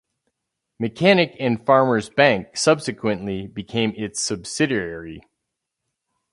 [0.79, 5.21] Mechanic and Farmers Bank subsequently became its subsidiary.